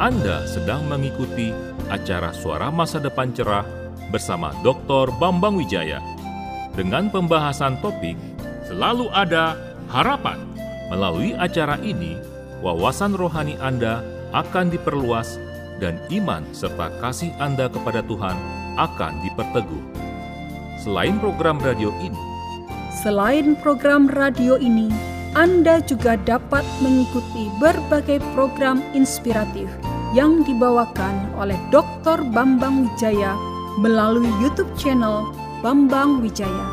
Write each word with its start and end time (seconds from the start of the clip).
Anda 0.00 0.48
sedang 0.48 0.88
mengikuti 0.88 1.52
acara 1.92 2.32
Suara 2.32 2.72
Masa 2.72 2.96
Depan 2.96 3.36
Cerah 3.36 3.68
bersama 4.08 4.48
Dr. 4.64 5.12
Bambang 5.20 5.60
Wijaya 5.60 6.00
dengan 6.72 7.12
pembahasan 7.12 7.76
topik 7.84 8.16
Selalu 8.64 9.12
Ada 9.12 9.60
Harapan. 9.92 10.40
Melalui 10.88 11.36
acara 11.36 11.76
ini, 11.84 12.16
wawasan 12.64 13.12
rohani 13.12 13.60
Anda 13.60 14.00
akan 14.32 14.72
diperluas 14.72 15.36
dan 15.84 16.00
iman 16.08 16.48
serta 16.56 16.88
kasih 17.04 17.36
Anda 17.36 17.68
kepada 17.68 18.00
Tuhan 18.00 18.40
akan 18.80 19.20
diperteguh. 19.20 19.84
Selain 20.80 21.20
program 21.20 21.60
radio 21.60 21.92
ini, 22.00 22.24
Selain 23.04 23.52
program 23.60 24.08
radio 24.08 24.56
ini, 24.56 24.88
Anda 25.36 25.84
juga 25.84 26.16
dapat 26.24 26.64
mengikuti 26.80 27.52
berbagai 27.60 28.24
program 28.32 28.80
inspiratif 28.96 29.68
yang 30.10 30.42
dibawakan 30.42 31.38
oleh 31.38 31.54
Dr. 31.70 32.26
Bambang 32.34 32.82
Wijaya 32.82 33.38
melalui 33.78 34.26
YouTube 34.42 34.70
channel 34.74 35.30
Bambang 35.62 36.18
Wijaya. 36.18 36.66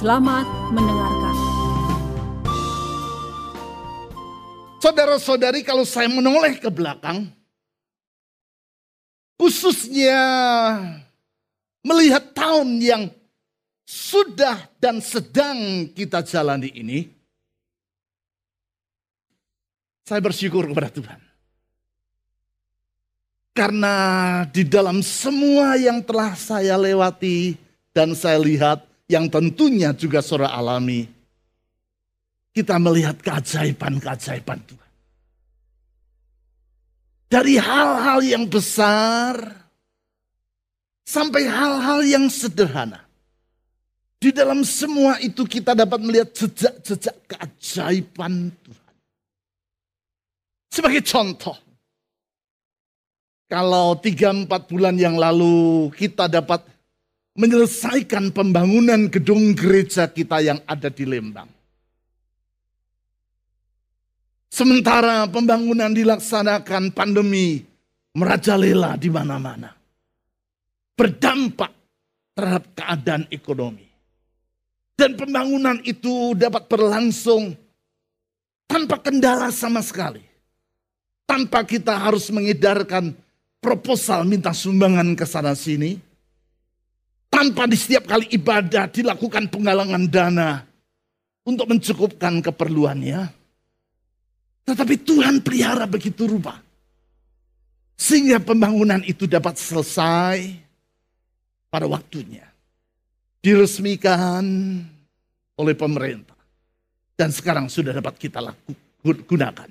Selamat 0.00 0.48
mendengarkan. 0.72 1.36
Saudara-saudari, 4.80 5.60
kalau 5.60 5.84
saya 5.84 6.08
menoleh 6.08 6.56
ke 6.56 6.72
belakang, 6.72 7.28
khususnya 9.36 10.16
melihat 11.84 12.32
tahun 12.32 12.80
yang 12.80 13.02
sudah 13.84 14.56
dan 14.80 15.04
sedang 15.04 15.84
kita 15.92 16.24
jalani 16.24 16.72
ini, 16.72 17.12
saya 20.08 20.24
bersyukur 20.24 20.64
kepada 20.64 20.88
Tuhan. 20.88 21.29
Karena 23.50 23.94
di 24.46 24.62
dalam 24.62 25.02
semua 25.02 25.74
yang 25.74 26.00
telah 26.06 26.38
saya 26.38 26.78
lewati 26.78 27.58
dan 27.90 28.14
saya 28.14 28.38
lihat, 28.38 28.86
yang 29.10 29.26
tentunya 29.26 29.90
juga 29.90 30.22
saudara 30.22 30.54
alami, 30.54 31.10
kita 32.54 32.78
melihat 32.78 33.18
keajaiban-keajaiban 33.18 34.58
Tuhan. 34.70 34.90
Dari 37.30 37.54
hal-hal 37.58 38.20
yang 38.22 38.44
besar 38.46 39.38
sampai 41.10 41.42
hal-hal 41.46 42.06
yang 42.06 42.26
sederhana. 42.30 43.02
Di 44.20 44.30
dalam 44.30 44.62
semua 44.62 45.18
itu 45.18 45.42
kita 45.42 45.74
dapat 45.74 45.98
melihat 45.98 46.30
jejak-jejak 46.36 47.16
keajaiban 47.26 48.52
Tuhan. 48.62 48.94
Sebagai 50.70 51.02
contoh, 51.02 51.56
kalau 53.50 53.98
tiga 53.98 54.30
empat 54.30 54.70
bulan 54.70 54.94
yang 54.94 55.18
lalu 55.18 55.90
kita 55.98 56.30
dapat 56.30 56.62
menyelesaikan 57.34 58.30
pembangunan 58.30 59.10
gedung 59.10 59.58
gereja 59.58 60.06
kita 60.06 60.38
yang 60.38 60.62
ada 60.70 60.86
di 60.86 61.02
Lembang. 61.02 61.50
Sementara 64.50 65.26
pembangunan 65.26 65.90
dilaksanakan 65.90 66.94
pandemi 66.94 67.66
merajalela 68.14 68.94
di 68.94 69.10
mana-mana. 69.10 69.74
Berdampak 70.94 71.74
terhadap 72.34 72.70
keadaan 72.78 73.24
ekonomi. 73.34 73.86
Dan 74.94 75.16
pembangunan 75.16 75.80
itu 75.82 76.36
dapat 76.36 76.68
berlangsung 76.68 77.56
tanpa 78.68 79.00
kendala 79.00 79.48
sama 79.50 79.80
sekali. 79.80 80.22
Tanpa 81.24 81.64
kita 81.64 81.94
harus 81.96 82.28
mengedarkan 82.28 83.16
proposal 83.60 84.24
minta 84.24 84.50
sumbangan 84.50 85.12
ke 85.14 85.28
sana 85.28 85.52
sini. 85.52 86.00
Tanpa 87.30 87.70
di 87.70 87.78
setiap 87.78 88.10
kali 88.10 88.26
ibadah 88.34 88.90
dilakukan 88.90 89.46
penggalangan 89.52 90.02
dana 90.10 90.66
untuk 91.46 91.70
mencukupkan 91.70 92.42
keperluannya. 92.42 93.30
Tetapi 94.66 94.94
Tuhan 95.06 95.38
pelihara 95.38 95.86
begitu 95.86 96.26
rupa. 96.26 96.58
Sehingga 97.94 98.42
pembangunan 98.42 99.00
itu 99.06 99.30
dapat 99.30 99.56
selesai 99.56 100.58
pada 101.70 101.86
waktunya. 101.86 102.44
Diresmikan 103.40 104.42
oleh 105.54 105.74
pemerintah. 105.76 106.36
Dan 107.14 107.30
sekarang 107.30 107.68
sudah 107.68 107.92
dapat 107.92 108.16
kita 108.16 108.40
laku, 108.40 108.72
gunakan. 109.04 109.70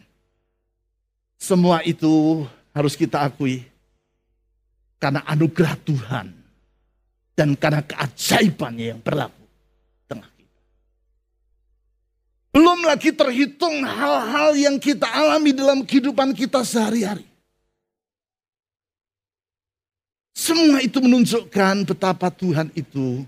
Semua 1.38 1.82
itu 1.82 2.46
harus 2.74 2.94
kita 2.94 3.26
akui 3.26 3.66
karena 5.00 5.24
anugerah 5.26 5.76
Tuhan 5.88 6.28
dan 7.34 7.56
karena 7.56 7.80
keajaibannya 7.88 8.86
yang 8.94 9.00
berlaku 9.00 9.46
tengah 10.12 10.28
kita. 10.36 10.60
Belum 12.52 12.80
lagi 12.84 13.10
terhitung 13.16 13.80
hal-hal 13.88 14.60
yang 14.60 14.76
kita 14.76 15.08
alami 15.08 15.56
dalam 15.56 15.88
kehidupan 15.88 16.36
kita 16.36 16.68
sehari-hari. 16.68 17.24
Semua 20.36 20.84
itu 20.84 21.00
menunjukkan 21.00 21.88
betapa 21.88 22.28
Tuhan 22.32 22.72
itu 22.76 23.24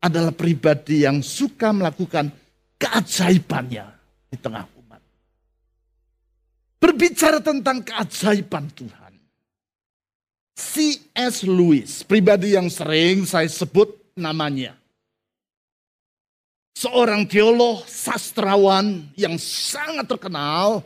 adalah 0.00 0.32
pribadi 0.32 1.04
yang 1.08 1.24
suka 1.24 1.72
melakukan 1.72 2.28
keajaibannya 2.76 3.84
di 4.28 4.36
tengah 4.36 4.64
umat. 4.64 5.00
Berbicara 6.76 7.40
tentang 7.40 7.80
keajaiban 7.80 8.68
Tuhan. 8.72 9.05
C.S. 10.56 11.44
Lewis, 11.44 12.00
pribadi 12.00 12.56
yang 12.56 12.72
sering 12.72 13.28
saya 13.28 13.44
sebut 13.44 13.92
namanya. 14.16 14.72
Seorang 16.72 17.28
teolog 17.28 17.84
sastrawan 17.84 19.04
yang 19.20 19.36
sangat 19.36 20.08
terkenal, 20.08 20.80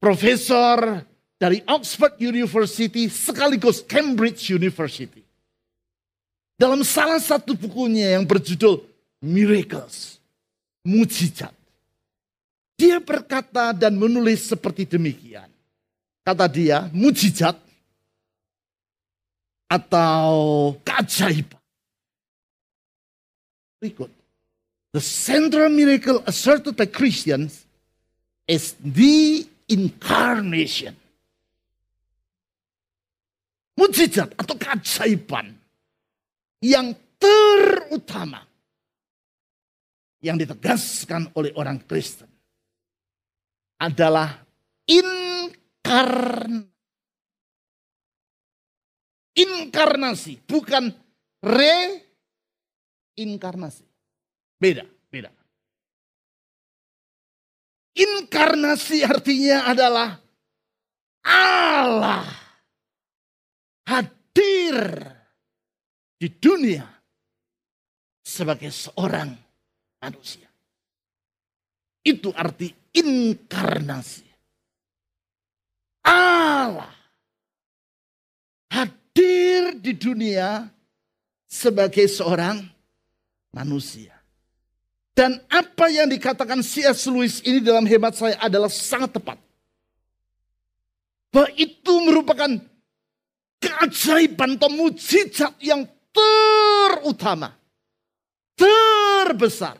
profesor 0.00 1.04
dari 1.36 1.60
Oxford 1.68 2.16
University 2.16 3.12
sekaligus 3.12 3.84
Cambridge 3.84 4.48
University. 4.48 5.20
Dalam 6.56 6.80
salah 6.80 7.20
satu 7.20 7.52
bukunya 7.52 8.16
yang 8.16 8.24
berjudul 8.24 8.80
Miracles, 9.20 10.16
Mujizat. 10.80 11.52
Dia 12.74 12.98
berkata 12.98 13.70
dan 13.70 13.94
menulis 13.94 14.48
seperti 14.50 14.82
demikian. 14.88 15.46
Kata 16.26 16.50
dia, 16.50 16.90
mujizat 16.90 17.61
atau 19.72 20.28
keajaiban. 20.84 21.64
Berikut. 23.80 24.12
The 24.92 25.00
central 25.00 25.72
miracle 25.72 26.20
asserted 26.28 26.76
by 26.76 26.84
Christians 26.84 27.64
is 28.44 28.76
the 28.84 29.48
incarnation. 29.72 30.92
Mujizat 33.72 34.36
atau 34.36 34.52
keajaiban 34.60 35.56
yang 36.60 36.92
terutama 37.16 38.44
yang 40.20 40.36
ditegaskan 40.36 41.32
oleh 41.32 41.56
orang 41.56 41.80
Kristen 41.88 42.28
adalah 43.80 44.44
inkarnasi 44.84 46.71
inkarnasi, 49.36 50.40
bukan 50.44 50.92
reinkarnasi. 53.16 53.84
Beda, 54.60 54.86
beda. 55.10 55.30
Inkarnasi 57.92 59.04
artinya 59.04 59.68
adalah 59.68 60.16
Allah 61.28 62.24
hadir 63.84 64.80
di 66.16 66.32
dunia 66.32 66.88
sebagai 68.24 68.72
seorang 68.72 69.28
manusia. 70.00 70.48
Itu 72.02 72.32
arti 72.32 72.72
inkarnasi. 72.96 74.26
Allah 76.02 77.01
hadir 79.12 79.76
di 79.76 79.92
dunia 79.92 80.72
sebagai 81.44 82.08
seorang 82.08 82.64
manusia. 83.52 84.16
Dan 85.12 85.36
apa 85.52 85.92
yang 85.92 86.08
dikatakan 86.08 86.64
C.S. 86.64 87.04
Lewis 87.12 87.44
ini 87.44 87.60
dalam 87.60 87.84
hemat 87.84 88.16
saya 88.16 88.40
adalah 88.40 88.72
sangat 88.72 89.12
tepat. 89.12 89.36
Bahwa 91.28 91.52
itu 91.52 91.94
merupakan 92.08 92.48
keajaiban 93.60 94.56
atau 94.56 94.72
mujizat 94.72 95.52
yang 95.60 95.84
terutama. 96.16 97.52
Terbesar. 98.56 99.76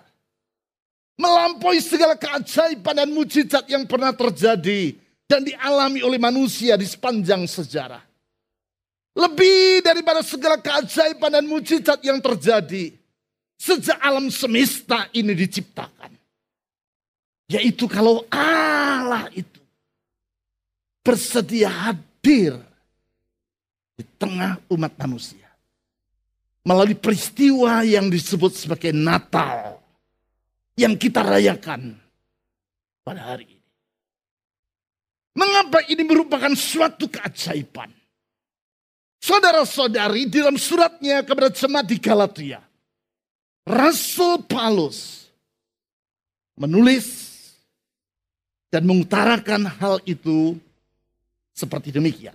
Melampaui 1.17 1.81
segala 1.81 2.13
keajaiban 2.13 2.93
dan 2.93 3.09
mujizat 3.09 3.65
yang 3.73 3.89
pernah 3.89 4.13
terjadi 4.13 4.97
dan 5.25 5.45
dialami 5.49 6.05
oleh 6.05 6.21
manusia 6.21 6.77
di 6.77 6.85
sepanjang 6.85 7.49
sejarah. 7.49 8.12
Lebih 9.13 9.85
daripada 9.85 10.25
segala 10.25 10.57
keajaiban 10.57 11.29
dan 11.29 11.45
mujizat 11.45 12.01
yang 12.01 12.17
terjadi 12.17 12.97
sejak 13.61 14.01
alam 14.01 14.33
semesta 14.33 15.07
ini 15.13 15.37
diciptakan. 15.37 16.17
Yaitu 17.53 17.85
kalau 17.85 18.25
Allah 18.33 19.29
itu 19.37 19.61
bersedia 21.05 21.69
hadir 21.69 22.57
di 23.93 24.05
tengah 24.17 24.57
umat 24.73 24.97
manusia. 24.97 25.45
Melalui 26.65 26.97
peristiwa 26.97 27.85
yang 27.85 28.09
disebut 28.09 28.57
sebagai 28.57 28.97
Natal. 28.97 29.77
Yang 30.73 31.05
kita 31.05 31.21
rayakan 31.21 32.01
pada 33.05 33.37
hari 33.37 33.45
ini. 33.45 33.69
Mengapa 35.37 35.85
ini 35.85 36.01
merupakan 36.01 36.53
suatu 36.57 37.13
keajaiban? 37.13 37.93
Saudara-saudari 39.23 40.27
dalam 40.27 40.59
suratnya 40.59 41.23
kepada 41.23 41.47
jemaat 41.55 41.87
di 41.87 41.95
Galatia. 42.03 42.59
Rasul 43.63 44.43
Paulus 44.43 45.31
menulis 46.59 47.31
dan 48.67 48.83
mengutarakan 48.83 49.71
hal 49.79 50.03
itu 50.11 50.59
seperti 51.55 51.95
demikian. 51.95 52.35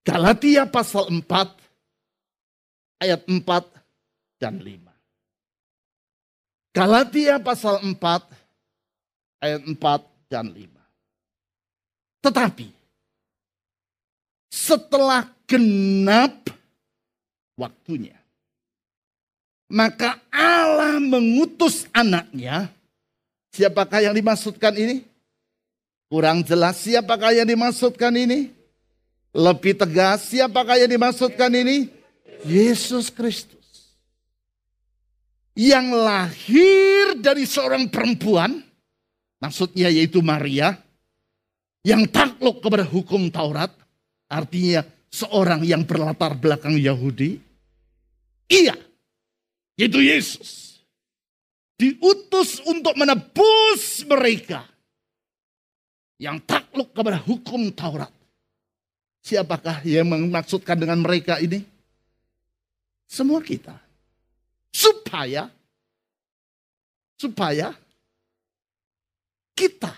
Galatia 0.00 0.64
pasal 0.64 1.12
4 1.12 1.20
ayat 3.04 3.28
4 3.28 3.44
dan 4.40 4.56
5. 4.64 4.88
Galatia 6.72 7.36
pasal 7.44 7.84
4 7.84 7.92
ayat 9.44 9.60
4 9.68 10.32
dan 10.32 10.48
5. 10.48 10.64
Tetapi 12.24 12.77
setelah 14.48 15.28
genap 15.48 16.52
waktunya. 17.56 18.16
Maka 19.68 20.16
Allah 20.32 20.96
mengutus 20.96 21.84
anaknya. 21.92 22.72
Siapakah 23.52 24.00
yang 24.00 24.16
dimaksudkan 24.16 24.72
ini? 24.76 25.04
Kurang 26.08 26.40
jelas 26.40 26.80
siapakah 26.80 27.36
yang 27.36 27.44
dimaksudkan 27.44 28.12
ini? 28.16 28.48
Lebih 29.36 29.76
tegas 29.76 30.32
siapakah 30.32 30.80
yang 30.80 30.88
dimaksudkan 30.88 31.52
ini? 31.52 31.92
Yesus 32.48 33.12
Kristus. 33.12 33.92
Yang 35.52 35.86
lahir 36.00 37.04
dari 37.20 37.44
seorang 37.44 37.92
perempuan. 37.92 38.64
Maksudnya 39.36 39.92
yaitu 39.92 40.24
Maria. 40.24 40.80
Yang 41.84 42.08
takluk 42.08 42.64
kepada 42.64 42.88
hukum 42.88 43.28
Taurat. 43.28 43.68
Artinya 44.28 44.84
seorang 45.08 45.64
yang 45.64 45.88
berlatar 45.88 46.36
belakang 46.36 46.76
Yahudi? 46.76 47.40
Iya, 48.48 48.76
itu 49.76 49.98
Yesus. 50.00 50.80
Diutus 51.78 52.60
untuk 52.68 52.92
menebus 52.98 54.04
mereka 54.04 54.66
yang 56.20 56.42
takluk 56.42 56.90
kepada 56.92 57.22
hukum 57.22 57.70
Taurat. 57.72 58.10
Siapakah 59.22 59.84
yang 59.86 60.08
memaksudkan 60.08 60.74
dengan 60.74 60.98
mereka 61.00 61.38
ini? 61.38 61.62
Semua 63.08 63.40
kita. 63.40 63.76
Supaya 64.68 65.48
supaya 67.18 67.74
kita 69.58 69.90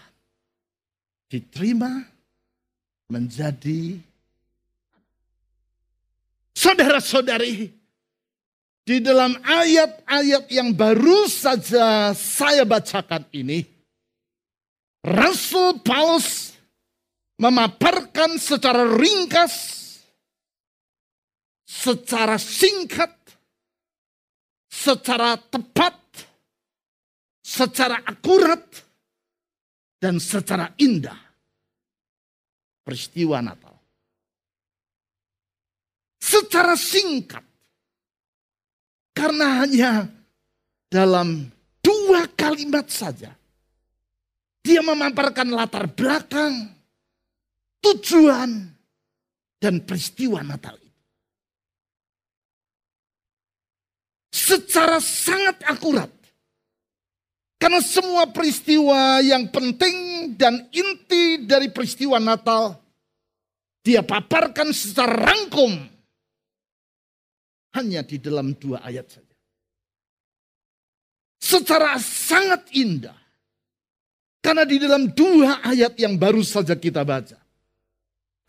diterima 1.28 2.00
menjadi 3.12 4.00
Saudara-saudari, 6.60 7.72
di 8.84 8.96
dalam 9.00 9.32
ayat-ayat 9.40 10.44
yang 10.52 10.76
baru 10.76 11.24
saja 11.24 12.12
saya 12.12 12.68
bacakan 12.68 13.24
ini, 13.32 13.64
Rasul 15.00 15.80
Paulus 15.80 16.52
memaparkan 17.40 18.36
secara 18.36 18.84
ringkas, 18.84 19.56
secara 21.64 22.36
singkat, 22.36 23.16
secara 24.68 25.40
tepat, 25.40 25.96
secara 27.40 28.04
akurat, 28.04 28.68
dan 29.96 30.20
secara 30.20 30.76
indah. 30.76 31.16
Peristiwa 32.84 33.40
Natal 33.40 33.69
secara 36.30 36.78
singkat. 36.78 37.42
Karena 39.10 39.66
hanya 39.66 40.06
dalam 40.86 41.50
dua 41.82 42.30
kalimat 42.38 42.86
saja. 42.86 43.34
Dia 44.60 44.84
memaparkan 44.84 45.50
latar 45.50 45.88
belakang, 45.90 46.68
tujuan, 47.80 48.70
dan 49.56 49.82
peristiwa 49.82 50.44
Natal 50.44 50.76
itu. 50.78 51.02
Secara 54.30 55.00
sangat 55.00 55.64
akurat. 55.64 56.12
Karena 57.60 57.80
semua 57.84 58.24
peristiwa 58.28 59.20
yang 59.20 59.48
penting 59.52 60.32
dan 60.36 60.64
inti 60.72 61.44
dari 61.44 61.68
peristiwa 61.68 62.16
Natal 62.16 62.72
dia 63.84 64.00
paparkan 64.00 64.72
secara 64.72 65.28
rangkum 65.28 65.99
hanya 67.74 68.02
di 68.02 68.18
dalam 68.18 68.54
dua 68.58 68.82
ayat 68.82 69.06
saja. 69.06 69.36
Secara 71.40 71.96
sangat 71.98 72.68
indah. 72.76 73.16
Karena 74.40 74.64
di 74.64 74.76
dalam 74.80 75.12
dua 75.12 75.60
ayat 75.60 75.96
yang 76.00 76.16
baru 76.16 76.40
saja 76.40 76.76
kita 76.76 77.04
baca. 77.04 77.36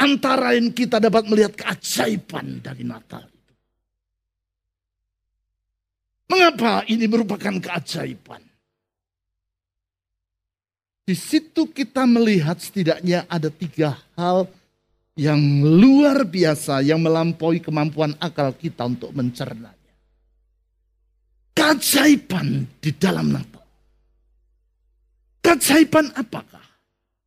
Antara 0.01 0.57
yang 0.57 0.73
kita 0.73 0.97
dapat 0.97 1.29
melihat 1.29 1.53
keajaiban 1.53 2.63
dari 2.63 2.81
Natal 2.81 3.21
itu. 3.27 3.53
Mengapa 6.31 6.87
ini 6.89 7.05
merupakan 7.05 7.53
keajaiban? 7.59 8.41
Di 11.05 11.15
situ 11.17 11.67
kita 11.69 12.07
melihat 12.07 12.55
setidaknya 12.55 13.27
ada 13.27 13.51
tiga 13.51 13.99
hal 14.15 14.47
luar 15.67 16.23
biasa 16.23 16.79
yang 16.79 17.03
melampaui 17.03 17.59
kemampuan 17.59 18.15
akal 18.23 18.55
kita 18.55 18.87
untuk 18.87 19.11
mencernanya. 19.11 19.75
Keajaiban 21.51 22.63
di 22.79 22.91
dalam 22.95 23.35
Natal. 23.35 23.65
Keajaiban 25.43 26.15
apakah 26.15 26.63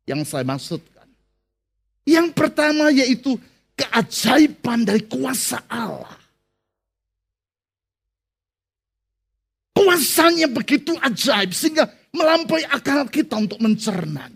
yang 0.09 0.25
saya 0.25 0.41
maksudkan? 0.41 1.05
Yang 2.09 2.33
pertama 2.33 2.89
yaitu 2.89 3.37
keajaiban 3.77 4.81
dari 4.81 5.05
kuasa 5.05 5.61
Allah. 5.69 6.17
Kuasanya 9.75 10.49
begitu 10.49 10.95
ajaib 10.97 11.51
sehingga 11.51 11.85
melampaui 12.15 12.63
akal 12.65 13.05
kita 13.11 13.35
untuk 13.35 13.59
mencernanya. 13.59 14.34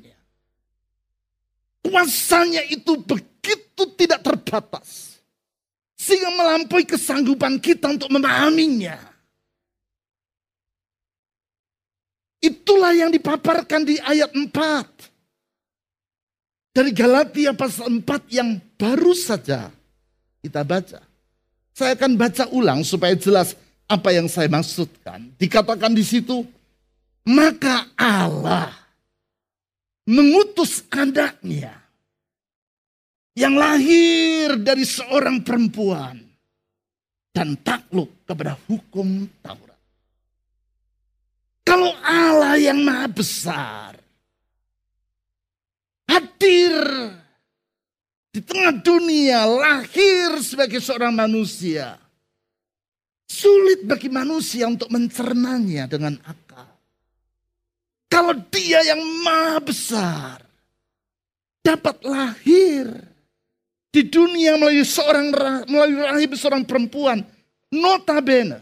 Kuasanya 1.83 2.63
itu 2.67 2.99
begitu 2.99 3.83
tidak 3.95 4.23
terbatas. 4.23 5.19
Sehingga 5.99 6.31
melampaui 6.31 6.87
kesanggupan 6.87 7.59
kita 7.59 7.91
untuk 7.91 8.07
memahaminya. 8.11 8.97
Itulah 12.39 12.95
yang 12.95 13.11
dipaparkan 13.11 13.83
di 13.83 13.99
ayat 13.99 14.31
4. 14.31 14.47
Dari 16.71 16.95
Galatia 16.95 17.51
pasal 17.51 17.99
4 17.99 18.31
yang 18.31 18.55
baru 18.79 19.11
saja 19.11 19.67
kita 20.39 20.63
baca. 20.63 21.03
Saya 21.75 21.95
akan 21.95 22.15
baca 22.15 22.47
ulang 22.55 22.83
supaya 22.87 23.15
jelas 23.15 23.59
apa 23.91 24.15
yang 24.15 24.31
saya 24.31 24.47
maksudkan. 24.47 25.35
Dikatakan 25.35 25.91
di 25.91 26.03
situ, 26.03 26.47
maka 27.27 27.91
Allah 27.99 28.71
mengutus 30.09 30.81
anaknya 30.89 31.77
yang 33.37 33.53
lahir 33.53 34.57
dari 34.57 34.81
seorang 34.81 35.45
perempuan 35.45 36.17
dan 37.29 37.53
takluk 37.61 38.25
kepada 38.25 38.57
hukum 38.65 39.29
Taurat. 39.45 39.77
Kalau 41.61 41.93
Allah 42.01 42.57
yang 42.57 42.81
maha 42.81 43.05
besar 43.05 43.93
hadir 46.09 46.73
di 48.33 48.41
tengah 48.41 48.81
dunia, 48.81 49.45
lahir 49.45 50.41
sebagai 50.41 50.81
seorang 50.81 51.13
manusia, 51.13 52.01
sulit 53.29 53.85
bagi 53.85 54.09
manusia 54.09 54.65
untuk 54.65 54.89
mencernanya 54.89 55.85
dengan 55.85 56.17
akal. 56.25 56.68
Kalau 58.19 58.35
dia 58.51 58.83
yang 58.83 58.99
maha 59.23 59.63
besar, 59.63 60.43
dapat 61.63 62.03
lahir 62.03 62.91
di 63.95 64.03
dunia 64.11 64.59
melalui 64.59 64.83
seorang 64.83 65.31
melalui 65.63 66.03
rahim 66.03 66.31
seorang 66.35 66.67
perempuan 66.67 67.23
notabene 67.71 68.59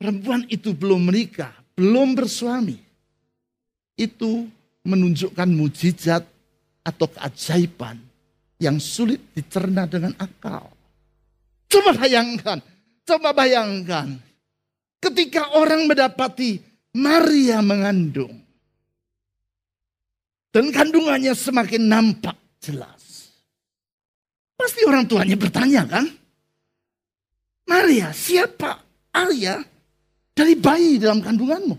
perempuan 0.00 0.48
itu 0.48 0.72
belum 0.72 1.12
menikah, 1.12 1.52
belum 1.76 2.16
bersuami. 2.16 2.80
Itu 3.92 4.48
menunjukkan 4.88 5.48
mujizat 5.52 6.24
atau 6.80 7.12
keajaiban 7.12 8.00
yang 8.56 8.80
sulit 8.80 9.20
dicerna 9.36 9.84
dengan 9.84 10.16
akal. 10.16 10.64
Coba 11.68 11.92
bayangkan, 11.92 12.64
coba 13.04 13.36
bayangkan. 13.36 14.16
Ketika 14.96 15.52
orang 15.60 15.84
mendapati 15.84 16.69
Maria 16.96 17.62
mengandung. 17.62 18.34
Dan 20.50 20.74
kandungannya 20.74 21.30
semakin 21.30 21.86
nampak 21.86 22.34
jelas. 22.58 23.30
Pasti 24.58 24.82
orang 24.82 25.06
tuanya 25.06 25.38
bertanya 25.38 25.86
kan? 25.86 26.04
Maria, 27.70 28.10
siapa 28.10 28.82
ayah 29.14 29.62
dari 30.34 30.58
bayi 30.58 30.98
dalam 30.98 31.22
kandunganmu? 31.22 31.78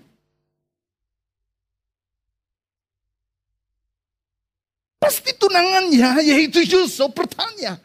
Pasti 5.03 5.35
tunangannya 5.35 6.23
yaitu 6.23 6.63
Yusuf 6.63 7.11
bertanya. 7.11 7.75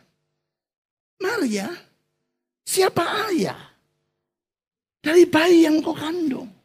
Maria, 1.19 1.67
siapa 2.63 3.27
ayah 3.27 3.59
dari 5.03 5.27
bayi 5.27 5.67
yang 5.67 5.83
kau 5.83 5.99
kandung? 5.99 6.56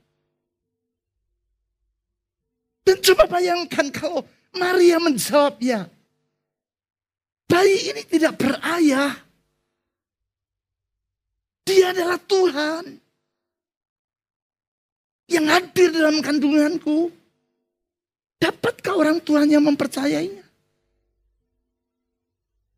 Dan 2.91 2.99
coba 2.99 3.23
bayangkan 3.39 3.87
kalau 3.87 4.19
Maria 4.51 4.99
menjawabnya. 4.99 5.87
Bayi 7.47 7.87
ini 7.87 8.03
tidak 8.03 8.35
berayah. 8.35 9.15
Dia 11.63 11.95
adalah 11.95 12.19
Tuhan. 12.19 12.99
Yang 15.31 15.45
hadir 15.55 15.89
dalam 15.95 16.19
kandunganku. 16.19 17.15
Dapatkah 18.43 18.99
orang 18.99 19.23
tuanya 19.23 19.63
mempercayainya? 19.63 20.43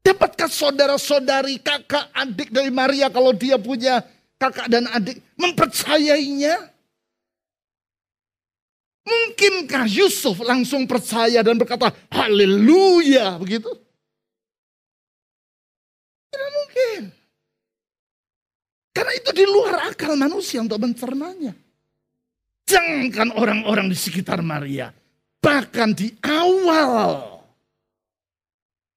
Dapatkah 0.06 0.46
saudara-saudari, 0.46 1.58
kakak, 1.58 2.06
adik 2.14 2.54
dari 2.54 2.70
Maria 2.70 3.10
kalau 3.10 3.34
dia 3.34 3.58
punya 3.58 4.06
kakak 4.38 4.70
dan 4.70 4.86
adik 4.94 5.18
mempercayainya? 5.42 6.73
Mungkinkah 9.04 9.84
Yusuf 9.92 10.40
langsung 10.48 10.88
percaya 10.88 11.44
dan 11.44 11.60
berkata, 11.60 11.92
haleluya, 12.08 13.36
begitu? 13.36 13.68
Tidak 16.32 16.50
mungkin. 16.56 17.02
Karena 18.96 19.14
itu 19.20 19.30
di 19.36 19.44
luar 19.44 19.92
akal 19.92 20.16
manusia 20.16 20.64
untuk 20.64 20.80
mencernanya. 20.80 21.52
Jangankan 22.64 23.36
orang-orang 23.36 23.92
di 23.92 23.98
sekitar 24.00 24.40
Maria. 24.40 24.96
Bahkan 25.44 25.90
di 25.92 26.16
awal. 26.24 27.44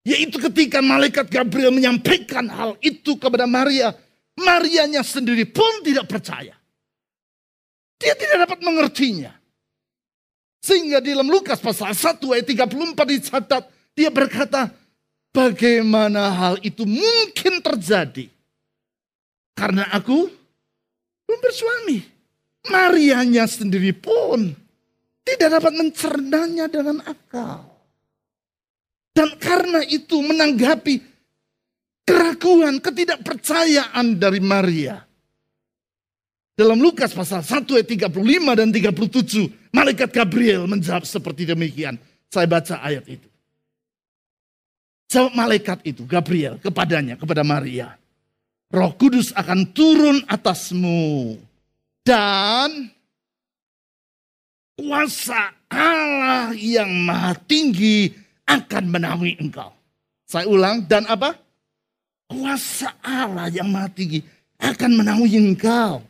Yaitu 0.06 0.38
ketika 0.38 0.78
malaikat 0.78 1.26
Gabriel 1.26 1.74
menyampaikan 1.74 2.46
hal 2.46 2.78
itu 2.78 3.18
kepada 3.18 3.42
Maria. 3.50 3.90
Marianya 4.38 5.02
sendiri 5.02 5.48
pun 5.48 5.82
tidak 5.82 6.06
percaya. 6.06 6.54
Dia 7.98 8.14
tidak 8.14 8.46
dapat 8.46 8.60
mengertinya. 8.62 9.34
Sehingga 10.60 10.98
di 10.98 11.14
dalam 11.14 11.30
Lukas 11.30 11.62
pasal 11.62 11.94
1 11.94 12.20
ayat 12.34 12.46
34 12.46 13.12
dicatat. 13.16 13.64
Dia 13.96 14.10
berkata, 14.12 14.68
bagaimana 15.32 16.32
hal 16.32 16.54
itu 16.60 16.84
mungkin 16.84 17.64
terjadi? 17.64 18.28
Karena 19.56 19.88
aku 19.88 20.28
belum 21.24 21.40
bersuami. 21.40 21.98
Marianya 22.66 23.46
sendiri 23.46 23.94
pun 23.94 24.52
tidak 25.22 25.58
dapat 25.58 25.72
mencernanya 25.74 26.66
dengan 26.66 26.98
akal. 27.02 27.66
Dan 29.16 29.32
karena 29.40 29.80
itu 29.86 30.20
menanggapi 30.20 31.00
keraguan, 32.04 32.78
ketidakpercayaan 32.78 34.20
dari 34.20 34.44
Maria. 34.44 35.02
Dalam 36.56 36.80
Lukas 36.80 37.12
pasal 37.12 37.44
1 37.44 37.68
ayat 37.76 37.88
35 38.12 38.60
dan 38.60 38.68
37, 38.72 39.65
malaikat 39.76 40.08
Gabriel 40.08 40.64
menjawab 40.64 41.04
seperti 41.04 41.44
demikian. 41.44 42.00
Saya 42.32 42.48
baca 42.48 42.80
ayat 42.80 43.04
itu. 43.04 43.28
Jawab 45.06 45.36
malaikat 45.36 45.78
itu, 45.86 46.02
Gabriel, 46.02 46.58
kepadanya, 46.58 47.14
kepada 47.14 47.46
Maria. 47.46 47.94
Roh 48.72 48.90
Kudus 48.98 49.30
akan 49.36 49.70
turun 49.70 50.18
atasmu. 50.26 51.38
Dan 52.02 52.90
kuasa 54.74 55.54
Allah 55.70 56.50
yang 56.58 56.90
maha 57.06 57.38
tinggi 57.46 58.10
akan 58.50 58.84
menaungi 58.90 59.38
engkau. 59.38 59.70
Saya 60.26 60.50
ulang, 60.50 60.82
dan 60.90 61.06
apa? 61.06 61.38
Kuasa 62.26 62.90
Allah 63.06 63.46
yang 63.54 63.70
maha 63.70 63.86
tinggi 63.94 64.26
akan 64.58 64.90
menaungi 65.06 65.38
engkau. 65.38 66.02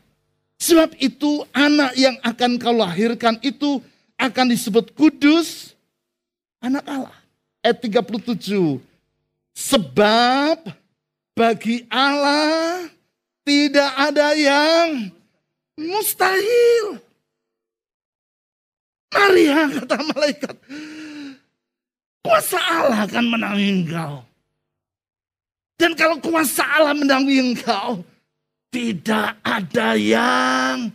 Sebab 0.57 0.97
itu 0.97 1.45
anak 1.53 1.93
yang 1.93 2.17
akan 2.25 2.57
kau 2.57 2.73
lahirkan 2.73 3.37
itu 3.45 3.77
akan 4.17 4.49
disebut 4.49 4.91
kudus 4.97 5.77
anak 6.57 6.81
Allah. 6.89 7.17
Ayat 7.61 7.77
37. 7.85 8.81
Sebab 9.53 10.73
bagi 11.37 11.85
Allah 11.93 12.89
tidak 13.45 13.91
ada 13.93 14.33
yang 14.33 15.13
mustahil. 15.77 16.97
Maria 19.13 19.69
kata 19.71 19.97
malaikat. 20.13 20.55
Kuasa 22.25 22.59
Allah 22.59 23.05
akan 23.07 23.25
menangis 23.29 23.69
engkau. 23.71 24.25
Dan 25.77 25.93
kalau 25.93 26.17
kuasa 26.17 26.65
Allah 26.65 26.97
menangis 26.97 27.39
engkau, 27.39 28.01
tidak 28.71 29.39
ada 29.43 29.95
yang 29.95 30.91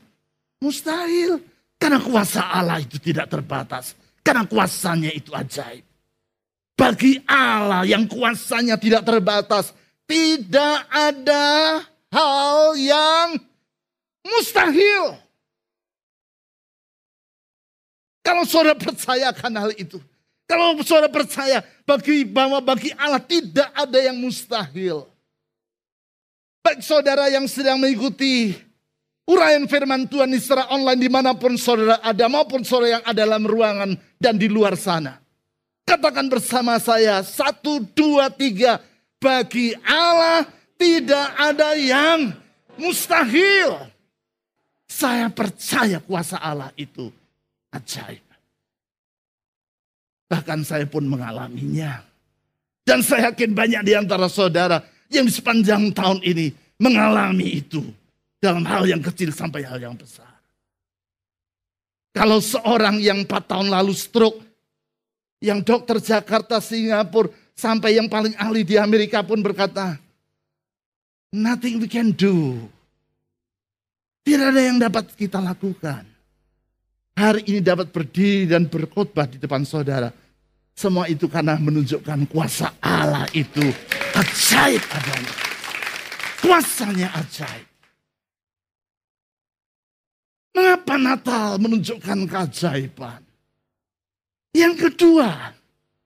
mustahil. 0.60 1.40
Karena 1.80 1.98
kuasa 1.98 2.46
Allah 2.46 2.78
itu 2.78 2.96
tidak 3.02 3.26
terbatas. 3.26 3.98
Karena 4.22 4.46
kuasanya 4.46 5.10
itu 5.10 5.34
ajaib. 5.34 5.82
Bagi 6.78 7.18
Allah 7.26 7.82
yang 7.82 8.06
kuasanya 8.06 8.78
tidak 8.78 9.02
terbatas. 9.02 9.74
Tidak 10.06 10.78
ada 10.92 11.44
hal 12.14 12.78
yang 12.78 13.40
mustahil. 14.22 15.18
Kalau 18.22 18.46
saudara 18.46 18.78
percaya 18.78 19.34
akan 19.34 19.52
hal 19.58 19.72
itu. 19.74 19.98
Kalau 20.46 20.78
saudara 20.86 21.10
percaya 21.10 21.66
bagi 21.82 22.22
bahwa 22.22 22.62
bagi 22.62 22.94
Allah 22.94 23.18
tidak 23.18 23.66
ada 23.74 23.98
yang 23.98 24.14
mustahil. 24.20 25.10
Saudara 26.80 27.28
yang 27.28 27.44
sedang 27.44 27.76
mengikuti 27.76 28.56
uraian 29.28 29.68
firman 29.68 30.08
Tuhan 30.08 30.32
di 30.32 30.38
secara 30.40 30.70
online 30.72 31.00
di 31.02 31.10
mana 31.12 31.36
pun 31.36 31.58
saudara 31.60 32.00
ada 32.00 32.26
maupun 32.30 32.64
saudara 32.64 33.00
yang 33.00 33.04
ada 33.04 33.18
dalam 33.26 33.42
ruangan 33.44 33.90
dan 34.16 34.40
di 34.40 34.48
luar 34.48 34.78
sana. 34.78 35.20
Katakan 35.82 36.30
bersama 36.30 36.78
saya 36.78 37.20
satu 37.26 37.82
dua 37.92 38.30
tiga 38.30 38.78
bagi 39.18 39.74
Allah 39.82 40.46
tidak 40.78 41.28
ada 41.38 41.74
yang 41.74 42.32
mustahil. 42.78 43.90
Saya 44.86 45.32
percaya 45.32 45.98
kuasa 46.04 46.36
Allah 46.38 46.70
itu 46.76 47.08
ajaib. 47.72 48.22
Bahkan 50.28 50.60
saya 50.64 50.84
pun 50.88 51.04
mengalaminya. 51.04 52.04
Dan 52.82 53.00
saya 53.00 53.30
yakin 53.30 53.54
banyak 53.54 53.82
di 53.86 53.92
antara 53.94 54.26
saudara 54.26 54.82
yang 55.12 55.28
sepanjang 55.30 55.92
tahun 55.94 56.18
ini 56.24 56.50
mengalami 56.82 57.62
itu 57.62 57.86
dalam 58.42 58.66
hal 58.66 58.82
yang 58.90 58.98
kecil 58.98 59.30
sampai 59.30 59.62
hal 59.62 59.78
yang 59.78 59.94
besar. 59.94 60.26
Kalau 62.10 62.42
seorang 62.42 62.98
yang 62.98 63.22
empat 63.22 63.46
tahun 63.46 63.70
lalu 63.70 63.94
stroke, 63.94 64.42
yang 65.38 65.62
dokter 65.62 66.02
Jakarta, 66.02 66.58
Singapura, 66.58 67.30
sampai 67.54 67.96
yang 67.96 68.10
paling 68.10 68.34
ahli 68.36 68.66
di 68.66 68.76
Amerika 68.76 69.22
pun 69.22 69.40
berkata, 69.40 69.96
nothing 71.32 71.80
we 71.80 71.88
can 71.88 72.10
do. 72.12 72.58
Tidak 74.22 74.52
ada 74.52 74.62
yang 74.62 74.78
dapat 74.78 75.14
kita 75.14 75.40
lakukan. 75.40 76.04
Hari 77.16 77.42
ini 77.48 77.60
dapat 77.64 77.90
berdiri 77.90 78.48
dan 78.50 78.68
berkhotbah 78.68 79.26
di 79.26 79.36
depan 79.40 79.66
saudara. 79.66 80.12
Semua 80.72 81.04
itu 81.10 81.28
karena 81.28 81.58
menunjukkan 81.60 82.28
kuasa 82.32 82.72
Allah 82.80 83.28
itu 83.36 83.66
ajaib 84.16 84.80
adanya. 84.88 85.41
Kuasanya 86.42 87.14
ajaib. 87.22 87.70
Mengapa 90.52 90.94
Natal 90.98 91.56
menunjukkan 91.62 92.28
keajaiban? 92.28 93.22
Yang 94.52 94.74
kedua, 94.90 95.54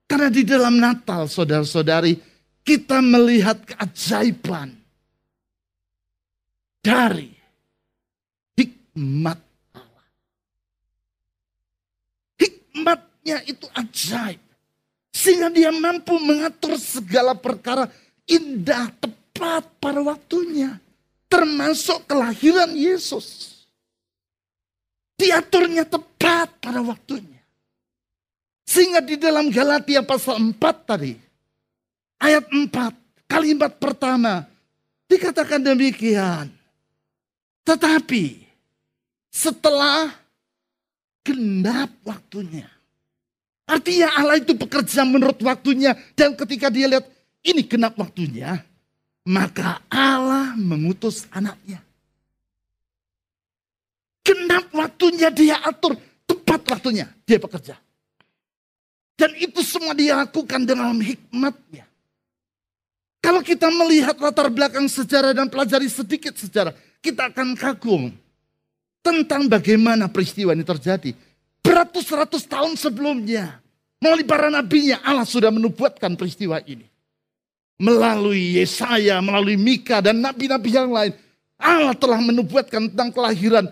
Karena 0.07 0.31
di 0.31 0.47
dalam 0.47 0.78
Natal, 0.78 1.26
saudara-saudari, 1.26 2.14
kita 2.62 3.02
melihat 3.02 3.59
keajaiban 3.66 4.71
dari 6.78 7.35
hikmat 8.55 9.43
Allah. 9.75 10.07
Hikmatnya 12.38 13.43
itu 13.50 13.66
ajaib. 13.75 14.38
Sehingga 15.11 15.50
dia 15.50 15.75
mampu 15.75 16.14
mengatur 16.23 16.78
segala 16.78 17.35
perkara 17.35 17.90
indah, 18.31 18.95
tepat 19.02 19.25
pada 19.81 20.00
waktunya. 20.02 20.81
Termasuk 21.26 22.07
kelahiran 22.07 22.71
Yesus. 22.73 23.59
Diaturnya 25.16 25.83
tepat 25.88 26.52
pada 26.61 26.85
waktunya. 26.85 27.40
Sehingga 28.66 29.00
di 29.00 29.16
dalam 29.16 29.49
Galatia 29.49 30.02
pasal 30.02 30.43
4 30.43 30.59
tadi. 30.85 31.14
Ayat 32.19 32.45
4, 32.50 33.28
kalimat 33.31 33.73
pertama. 33.78 34.45
Dikatakan 35.07 35.62
demikian. 35.62 36.50
Tetapi 37.62 38.43
setelah 39.31 40.11
genap 41.26 41.90
waktunya. 42.07 42.71
Artinya 43.66 44.14
Allah 44.14 44.38
itu 44.38 44.55
bekerja 44.55 45.02
menurut 45.02 45.38
waktunya. 45.43 45.99
Dan 46.14 46.38
ketika 46.38 46.71
dia 46.71 46.87
lihat 46.87 47.07
ini 47.43 47.66
genap 47.66 47.99
waktunya. 47.99 48.62
Maka 49.26 49.83
Allah 49.90 50.54
mengutus 50.54 51.26
anaknya. 51.35 51.83
Genap 54.23 54.71
waktunya 54.71 55.35
dia 55.35 55.59
atur. 55.66 55.99
Tepat 56.26 56.62
waktunya 56.71 57.11
dia 57.26 57.38
bekerja. 57.42 57.75
Dan 59.18 59.35
itu 59.42 59.66
semua 59.66 59.97
dia 59.99 60.14
lakukan 60.23 60.62
dengan 60.62 60.95
hikmatnya. 61.02 61.88
Kalau 63.18 63.42
kita 63.42 63.66
melihat 63.75 64.14
latar 64.23 64.47
belakang 64.47 64.87
sejarah 64.87 65.35
dan 65.35 65.50
pelajari 65.50 65.90
sedikit 65.90 66.38
sejarah. 66.38 66.71
Kita 67.02 67.30
akan 67.30 67.59
kagum 67.59 68.14
tentang 69.02 69.47
bagaimana 69.47 70.11
peristiwa 70.11 70.54
ini 70.54 70.66
terjadi 70.66 71.11
beratus-ratus 71.66 72.47
tahun 72.47 72.78
sebelumnya. 72.78 73.59
Melalui 73.99 74.23
para 74.23 74.47
nabinya 74.47 75.02
Allah 75.02 75.26
sudah 75.26 75.50
menubuatkan 75.50 76.14
peristiwa 76.14 76.62
ini. 76.62 76.87
Melalui 77.76 78.56
Yesaya, 78.56 79.21
melalui 79.21 79.61
Mika 79.61 80.00
dan 80.00 80.21
nabi-nabi 80.25 80.71
yang 80.73 80.88
lain. 80.88 81.12
Allah 81.56 81.97
telah 81.97 82.21
menubuatkan 82.21 82.92
tentang 82.92 83.12
kelahiran 83.12 83.68